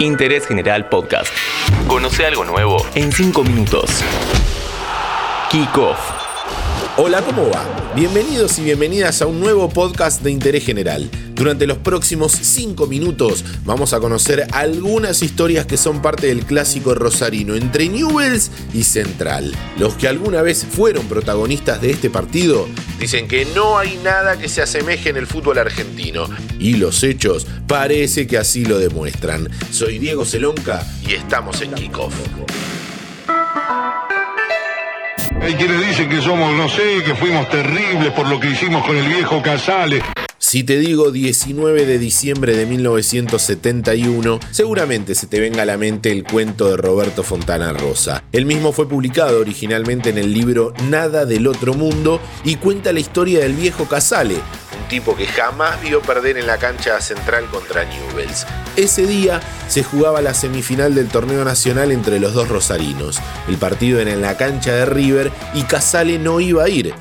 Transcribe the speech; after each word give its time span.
Interés 0.00 0.46
General 0.46 0.88
Podcast. 0.90 1.32
Conoce 1.88 2.26
algo 2.26 2.44
nuevo 2.44 2.76
en 2.94 3.10
5 3.10 3.42
minutos. 3.44 4.02
Kick 5.50 5.76
Off. 5.78 5.98
Hola, 6.98 7.22
¿cómo 7.22 7.48
va? 7.48 7.64
Bienvenidos 7.94 8.58
y 8.58 8.64
bienvenidas 8.64 9.22
a 9.22 9.26
un 9.26 9.40
nuevo 9.40 9.70
podcast 9.70 10.22
de 10.22 10.32
interés 10.32 10.66
general. 10.66 11.08
Durante 11.36 11.66
los 11.66 11.76
próximos 11.76 12.32
5 12.32 12.86
minutos 12.86 13.44
vamos 13.66 13.92
a 13.92 14.00
conocer 14.00 14.46
algunas 14.52 15.22
historias 15.22 15.66
que 15.66 15.76
son 15.76 16.00
parte 16.00 16.28
del 16.28 16.46
clásico 16.46 16.94
rosarino 16.94 17.54
entre 17.54 17.90
Newells 17.90 18.50
y 18.72 18.84
Central. 18.84 19.54
Los 19.78 19.96
que 19.96 20.08
alguna 20.08 20.40
vez 20.40 20.64
fueron 20.64 21.06
protagonistas 21.08 21.82
de 21.82 21.90
este 21.90 22.08
partido 22.08 22.66
dicen 22.98 23.28
que 23.28 23.44
no 23.54 23.76
hay 23.76 24.00
nada 24.02 24.38
que 24.38 24.48
se 24.48 24.62
asemeje 24.62 25.10
en 25.10 25.18
el 25.18 25.26
fútbol 25.26 25.58
argentino 25.58 26.26
y 26.58 26.76
los 26.76 27.02
hechos 27.02 27.46
parece 27.66 28.26
que 28.26 28.38
así 28.38 28.64
lo 28.64 28.78
demuestran. 28.78 29.50
Soy 29.70 29.98
Diego 29.98 30.24
Celonca 30.24 30.86
y 31.06 31.12
estamos 31.12 31.60
en 31.60 31.74
Kickoff. 31.74 32.14
Hay 35.42 35.54
quienes 35.54 35.86
dicen 35.86 36.08
que 36.08 36.22
somos, 36.22 36.56
no 36.56 36.66
sé, 36.70 37.02
que 37.04 37.14
fuimos 37.14 37.46
terribles 37.50 38.10
por 38.12 38.26
lo 38.26 38.40
que 38.40 38.50
hicimos 38.50 38.86
con 38.86 38.96
el 38.96 39.06
viejo 39.06 39.42
Casale. 39.42 40.02
Si 40.46 40.62
te 40.62 40.78
digo 40.78 41.10
19 41.10 41.86
de 41.86 41.98
diciembre 41.98 42.56
de 42.56 42.66
1971, 42.66 44.38
seguramente 44.52 45.16
se 45.16 45.26
te 45.26 45.40
venga 45.40 45.62
a 45.62 45.66
la 45.66 45.76
mente 45.76 46.12
el 46.12 46.22
cuento 46.22 46.70
de 46.70 46.76
Roberto 46.76 47.24
Fontana 47.24 47.72
Rosa. 47.72 48.22
El 48.30 48.46
mismo 48.46 48.70
fue 48.70 48.88
publicado 48.88 49.40
originalmente 49.40 50.10
en 50.10 50.18
el 50.18 50.32
libro 50.32 50.72
Nada 50.84 51.24
del 51.24 51.48
Otro 51.48 51.74
Mundo 51.74 52.20
y 52.44 52.54
cuenta 52.54 52.92
la 52.92 53.00
historia 53.00 53.40
del 53.40 53.54
viejo 53.54 53.88
Casale, 53.88 54.36
un 54.36 54.88
tipo 54.88 55.16
que 55.16 55.26
jamás 55.26 55.82
vio 55.82 56.00
perder 56.00 56.38
en 56.38 56.46
la 56.46 56.58
cancha 56.58 57.00
central 57.00 57.46
contra 57.46 57.84
Newells. 57.84 58.46
Ese 58.76 59.04
día 59.04 59.40
se 59.66 59.82
jugaba 59.82 60.22
la 60.22 60.32
semifinal 60.32 60.94
del 60.94 61.08
torneo 61.08 61.44
nacional 61.44 61.90
entre 61.90 62.20
los 62.20 62.34
dos 62.34 62.48
rosarinos. 62.48 63.18
El 63.48 63.56
partido 63.56 63.98
era 63.98 64.12
en 64.12 64.22
la 64.22 64.36
cancha 64.36 64.72
de 64.74 64.86
River 64.86 65.32
y 65.54 65.64
Casale 65.64 66.20
no 66.20 66.38
iba 66.38 66.62
a 66.62 66.68
ir 66.68 66.94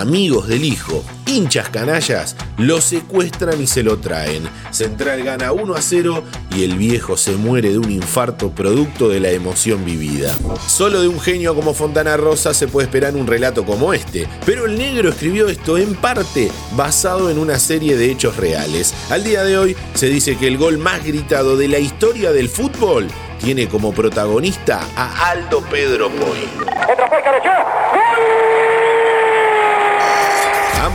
amigos 0.00 0.48
del 0.48 0.64
hijo, 0.64 1.04
hinchas 1.26 1.68
canallas, 1.68 2.36
lo 2.58 2.80
secuestran 2.80 3.60
y 3.60 3.66
se 3.66 3.82
lo 3.82 3.98
traen. 3.98 4.48
Central 4.70 5.22
gana 5.22 5.52
1 5.52 5.74
a 5.74 5.82
0 5.82 6.22
y 6.56 6.64
el 6.64 6.76
viejo 6.76 7.16
se 7.16 7.32
muere 7.32 7.70
de 7.70 7.78
un 7.78 7.90
infarto 7.90 8.50
producto 8.50 9.08
de 9.08 9.20
la 9.20 9.30
emoción 9.30 9.84
vivida. 9.84 10.34
Solo 10.66 11.00
de 11.00 11.08
un 11.08 11.20
genio 11.20 11.54
como 11.54 11.74
Fontana 11.74 12.16
Rosa 12.16 12.54
se 12.54 12.68
puede 12.68 12.86
esperar 12.86 13.14
un 13.14 13.26
relato 13.26 13.64
como 13.64 13.92
este, 13.92 14.26
pero 14.44 14.66
el 14.66 14.78
negro 14.78 15.10
escribió 15.10 15.48
esto 15.48 15.78
en 15.78 15.94
parte 15.94 16.50
basado 16.76 17.30
en 17.30 17.38
una 17.38 17.58
serie 17.58 17.96
de 17.96 18.10
hechos 18.10 18.36
reales. 18.36 18.94
Al 19.10 19.24
día 19.24 19.44
de 19.44 19.58
hoy 19.58 19.76
se 19.94 20.08
dice 20.08 20.36
que 20.36 20.48
el 20.48 20.58
gol 20.58 20.78
más 20.78 21.04
gritado 21.04 21.56
de 21.56 21.68
la 21.68 21.78
historia 21.78 22.32
del 22.32 22.48
fútbol 22.48 23.08
tiene 23.38 23.68
como 23.68 23.92
protagonista 23.92 24.80
a 24.96 25.30
Aldo 25.30 25.60
Pedro 25.62 26.08
Poy. 26.10 26.48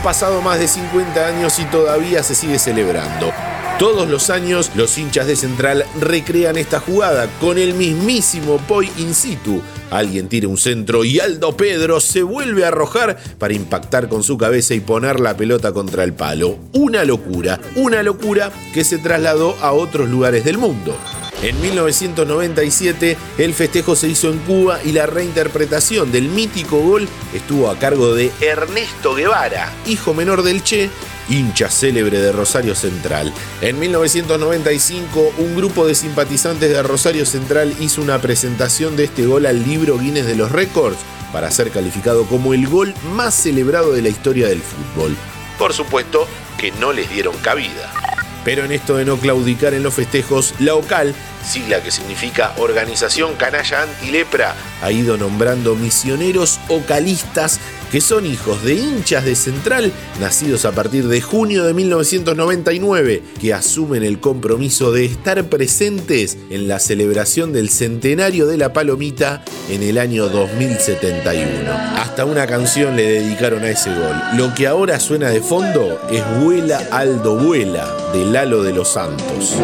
Pasado 0.04 0.42
más 0.42 0.60
de 0.60 0.68
50 0.68 1.26
años 1.26 1.60
y 1.60 1.66
todavía 1.66 2.24
se 2.24 2.34
sigue 2.34 2.58
celebrando. 2.58 3.34
Todos 3.80 4.10
los 4.10 4.30
años 4.30 4.72
los 4.76 4.98
hinchas 4.98 5.28
de 5.28 5.36
Central 5.36 5.86
recrean 6.00 6.58
esta 6.58 6.80
jugada 6.80 7.28
con 7.40 7.58
el 7.58 7.74
mismísimo 7.74 8.58
Poi 8.68 8.90
in 8.98 9.14
situ. 9.14 9.62
Alguien 9.90 10.28
tira 10.28 10.48
un 10.48 10.58
centro 10.58 11.04
y 11.04 11.20
Aldo 11.20 11.56
Pedro 11.56 12.00
se 12.00 12.24
vuelve 12.24 12.66
a 12.66 12.70
arrojar 12.70 13.18
para 13.38 13.54
impactar 13.54 14.10
con 14.10 14.24
su 14.24 14.38
cabeza 14.38 14.74
y 14.74 14.80
poner 14.80 15.20
la 15.20 15.36
pelota 15.38 15.72
contra 15.72 16.04
el 16.04 16.14
palo. 16.14 16.58
Una 16.74 17.04
locura, 17.04 17.60
una 17.76 18.04
locura 18.04 18.52
que 18.74 18.84
se 18.84 18.98
trasladó 18.98 19.56
a 19.62 19.72
otros 19.72 20.10
lugares 20.10 20.44
del 20.44 20.58
mundo. 20.58 20.96
En 21.42 21.60
1997 21.62 23.18
el 23.38 23.54
festejo 23.54 23.96
se 23.96 24.10
hizo 24.10 24.30
en 24.30 24.40
Cuba 24.40 24.80
y 24.84 24.92
la 24.92 25.06
reinterpretación 25.06 26.12
del 26.12 26.28
mítico 26.28 26.82
gol 26.82 27.08
estuvo 27.34 27.70
a 27.70 27.80
cargo 27.80 28.14
de 28.14 28.30
Ernesto 28.42 29.16
Guevara, 29.16 29.72
hijo 29.86 30.14
menor 30.14 30.44
del 30.44 30.64
Che, 30.64 30.90
hincha 31.30 31.70
célebre 31.70 32.20
de 32.20 32.34
Rosario 32.34 32.76
Central. 32.76 33.34
En 33.62 33.80
1995 33.80 35.34
un 35.38 35.56
grupo 35.56 35.88
de 35.88 35.96
simpatizantes 35.96 36.70
de 36.70 36.84
Rosario 36.84 37.26
Central 37.26 37.74
hizo 37.80 38.02
una 38.02 38.20
presentación 38.20 38.98
de 38.98 39.06
este 39.06 39.26
gol 39.26 39.46
al 39.46 39.64
libro 39.64 39.98
Guinness 39.98 40.26
de 40.26 40.36
los 40.36 40.52
Récords 40.52 40.98
para 41.32 41.52
ser 41.52 41.72
calificado 41.72 42.26
como 42.26 42.54
el 42.54 42.68
gol 42.68 42.94
más 43.14 43.34
celebrado 43.34 43.94
de 43.94 44.02
la 44.02 44.10
historia 44.10 44.50
del 44.50 44.62
fútbol. 44.62 45.16
Por 45.58 45.72
supuesto 45.72 46.28
que 46.58 46.72
no 46.72 46.92
les 46.92 47.10
dieron 47.10 47.38
cabida. 47.38 48.09
Pero 48.44 48.64
en 48.66 48.72
esto 48.72 48.98
de 48.98 49.06
no 49.06 49.18
claudicar 49.18 49.74
en 49.74 49.84
los 49.84 49.94
festejos, 49.94 50.54
la 50.60 50.76
OCAL, 50.76 51.14
sigla 51.46 51.82
que 51.82 51.92
significa 51.92 52.54
Organización 52.58 53.36
Canalla 53.36 53.84
Antilepra, 53.84 54.56
ha 54.82 54.92
ido 54.92 55.18
nombrando 55.18 55.76
misioneros 55.76 56.60
ocalistas 56.68 57.60
que 57.92 58.02
son 58.02 58.26
hijos 58.26 58.64
de 58.64 58.76
hinchas 58.76 59.26
de 59.26 59.36
Central, 59.36 59.92
nacidos 60.20 60.66
a 60.66 60.72
partir 60.72 61.08
de 61.08 61.22
junio 61.22 61.64
de 61.64 61.74
1999, 61.74 63.24
que 63.40 63.54
asumen 63.54 64.04
el 64.04 64.20
compromiso 64.20 64.92
de 64.92 65.06
estar 65.06 65.44
presentes 65.46 66.38
en 66.50 66.68
la 66.68 66.80
celebración 66.80 67.54
del 67.54 67.70
centenario 67.70 68.48
de 68.48 68.58
la 68.58 68.74
Palomita 68.74 69.44
en 69.70 69.84
el 69.84 69.98
año 69.98 70.30
2071. 70.30 71.72
Hasta 71.96 72.26
una 72.26 72.48
canción 72.48 72.96
le 72.96 73.04
dedicaron 73.04 73.64
a 73.64 73.70
ese 73.70 73.90
gol. 73.90 74.16
Lo 74.36 74.54
que 74.54 74.68
ahora 74.68 75.00
suena 75.00 75.30
de 75.30 75.42
fondo 75.42 76.00
es 76.12 76.24
Vuela 76.42 76.88
Aldo 76.92 77.38
Vuela, 77.38 77.88
de 78.14 78.26
Lalo 78.26 78.64
de 78.64 78.74
los 78.74 78.90
Santos. 78.90 79.56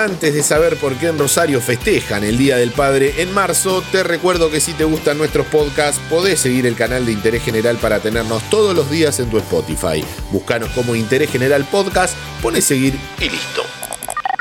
Antes 0.00 0.32
de 0.32 0.42
saber 0.42 0.78
por 0.78 0.94
qué 0.96 1.08
en 1.08 1.18
Rosario 1.18 1.60
festejan 1.60 2.24
el 2.24 2.38
Día 2.38 2.56
del 2.56 2.70
Padre 2.70 3.20
en 3.20 3.34
marzo, 3.34 3.84
te 3.92 4.02
recuerdo 4.02 4.50
que 4.50 4.58
si 4.58 4.72
te 4.72 4.84
gustan 4.84 5.18
nuestros 5.18 5.46
podcasts, 5.48 6.00
podés 6.08 6.40
seguir 6.40 6.64
el 6.64 6.74
canal 6.74 7.04
de 7.04 7.12
Interés 7.12 7.42
General 7.42 7.76
para 7.76 8.00
tenernos 8.00 8.42
todos 8.48 8.74
los 8.74 8.90
días 8.90 9.20
en 9.20 9.28
tu 9.28 9.36
Spotify. 9.36 10.02
Búscanos 10.32 10.70
como 10.70 10.96
Interés 10.96 11.30
General 11.30 11.66
Podcast, 11.66 12.16
pones 12.40 12.64
seguir 12.64 12.98
y 13.18 13.28
listo. 13.28 13.59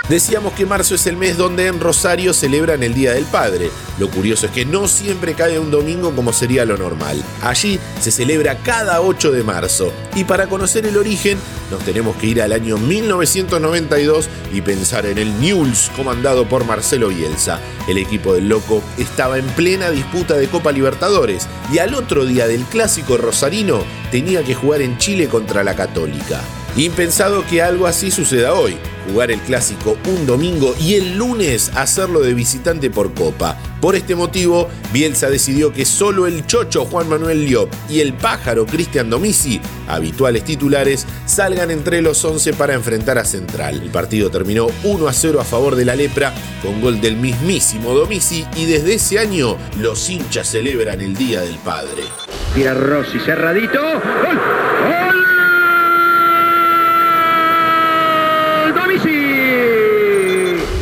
Decíamos 0.09 0.53
que 0.53 0.65
marzo 0.65 0.95
es 0.95 1.05
el 1.05 1.17
mes 1.17 1.37
donde 1.37 1.67
en 1.67 1.79
Rosario 1.79 2.33
celebran 2.33 2.81
el 2.81 2.95
Día 2.95 3.13
del 3.13 3.25
Padre. 3.25 3.69
Lo 3.99 4.09
curioso 4.09 4.47
es 4.47 4.51
que 4.51 4.65
no 4.65 4.87
siempre 4.87 5.35
cae 5.35 5.59
un 5.59 5.69
domingo 5.69 6.15
como 6.15 6.33
sería 6.33 6.65
lo 6.65 6.77
normal. 6.77 7.23
Allí 7.43 7.79
se 8.01 8.09
celebra 8.09 8.57
cada 8.57 9.01
8 9.01 9.31
de 9.31 9.43
marzo. 9.43 9.93
Y 10.15 10.23
para 10.23 10.47
conocer 10.47 10.87
el 10.87 10.97
origen, 10.97 11.37
nos 11.69 11.83
tenemos 11.83 12.15
que 12.15 12.25
ir 12.25 12.41
al 12.41 12.53
año 12.53 12.79
1992 12.79 14.29
y 14.51 14.61
pensar 14.61 15.05
en 15.05 15.19
el 15.19 15.39
Newell's 15.39 15.91
comandado 15.95 16.49
por 16.49 16.65
Marcelo 16.65 17.09
Bielsa. 17.09 17.59
El 17.87 17.99
equipo 17.99 18.33
del 18.33 18.49
Loco 18.49 18.81
estaba 18.97 19.37
en 19.37 19.45
plena 19.49 19.91
disputa 19.91 20.33
de 20.33 20.47
Copa 20.47 20.71
Libertadores 20.71 21.47
y 21.71 21.77
al 21.77 21.93
otro 21.93 22.25
día 22.25 22.47
del 22.47 22.63
clásico 22.63 23.17
rosarino 23.17 23.83
tenía 24.09 24.41
que 24.43 24.55
jugar 24.55 24.81
en 24.81 24.97
Chile 24.97 25.27
contra 25.27 25.63
la 25.63 25.75
Católica. 25.75 26.41
Impensado 26.75 27.45
que 27.45 27.61
algo 27.61 27.85
así 27.85 28.09
suceda 28.09 28.53
hoy, 28.53 28.77
jugar 29.07 29.31
el 29.31 29.39
clásico 29.41 29.97
un 30.07 30.25
domingo 30.25 30.75
y 30.79 30.95
el 30.95 31.17
lunes 31.17 31.71
hacerlo 31.75 32.19
de 32.21 32.33
visitante 32.33 32.89
por 32.89 33.13
Copa. 33.13 33.57
Por 33.81 33.95
este 33.95 34.15
motivo, 34.15 34.67
Bielsa 34.91 35.29
decidió 35.29 35.71
que 35.71 35.85
solo 35.85 36.27
el 36.27 36.45
chocho 36.45 36.85
Juan 36.85 37.07
Manuel 37.07 37.45
Liop 37.45 37.69
y 37.89 38.01
el 38.01 38.13
pájaro 38.13 38.65
Cristian 38.65 39.09
Domisi, 39.09 39.61
habituales 39.87 40.43
titulares, 40.43 41.07
salgan 41.25 41.71
entre 41.71 42.01
los 42.01 42.23
11 42.23 42.53
para 42.53 42.73
enfrentar 42.73 43.17
a 43.17 43.23
Central. 43.23 43.81
El 43.81 43.89
partido 43.89 44.29
terminó 44.29 44.67
1 44.83 45.07
a 45.07 45.13
0 45.13 45.39
a 45.39 45.45
favor 45.45 45.75
de 45.75 45.85
la 45.85 45.95
Lepra 45.95 46.33
con 46.61 46.81
gol 46.81 46.99
del 46.99 47.15
mismísimo 47.15 47.93
Domisi 47.93 48.45
y 48.55 48.65
desde 48.65 48.95
ese 48.95 49.19
año 49.19 49.57
los 49.79 50.09
hinchas 50.09 50.49
celebran 50.49 50.99
el 50.99 51.15
Día 51.15 51.41
del 51.41 51.57
Padre. 51.59 52.03
Tira 52.53 52.73
Rossi, 52.73 53.19
cerradito. 53.19 53.79
¡Gol! 53.79 54.48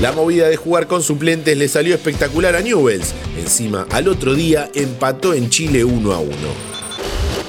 La 0.02 0.12
movida 0.12 0.48
de 0.48 0.58
jugar 0.58 0.86
con 0.86 1.02
suplentes 1.02 1.58
le 1.58 1.68
salió 1.68 1.96
espectacular 1.96 2.56
a 2.56 2.62
Newells. 2.62 3.16
Encima, 3.36 3.88
al 3.90 4.08
otro 4.08 4.36
día 4.36 4.70
empató 4.76 5.34
en 5.34 5.50
Chile 5.50 5.84
1 5.84 6.14
a 6.14 6.20
1. 6.20 6.34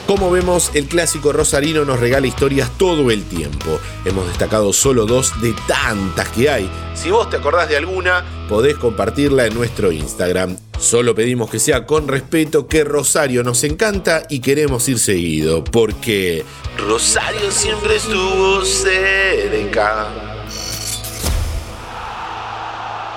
Como 0.06 0.30
vemos, 0.30 0.70
el 0.72 0.86
clásico 0.86 1.34
rosarino 1.34 1.84
nos 1.84 2.00
regala 2.00 2.26
historias 2.26 2.70
todo 2.78 3.10
el 3.10 3.24
tiempo. 3.24 3.78
Hemos 4.06 4.26
destacado 4.28 4.72
solo 4.72 5.04
dos 5.04 5.38
de 5.42 5.54
tantas 5.66 6.30
que 6.30 6.48
hay. 6.48 6.70
Si 6.94 7.10
vos 7.10 7.28
te 7.28 7.36
acordás 7.36 7.68
de 7.68 7.76
alguna, 7.76 8.24
podés 8.48 8.76
compartirla 8.76 9.44
en 9.44 9.52
nuestro 9.52 9.92
Instagram. 9.92 10.56
Solo 10.78 11.14
pedimos 11.14 11.50
que 11.50 11.58
sea 11.58 11.84
con 11.84 12.08
respeto, 12.08 12.66
que 12.66 12.82
Rosario 12.84 13.42
nos 13.42 13.62
encanta 13.64 14.22
y 14.30 14.40
queremos 14.40 14.88
ir 14.88 14.98
seguido, 14.98 15.62
porque 15.62 16.46
Rosario 16.78 17.50
siempre 17.50 17.96
estuvo 17.96 18.64
cerca. 18.64 20.37